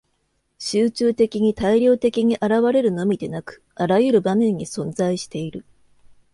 [0.57, 5.63] 集中的に大量的に現れるのみでなく、あらゆる場合に存在している。